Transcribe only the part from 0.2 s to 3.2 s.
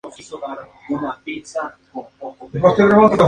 educado en un hogar religioso tradicional.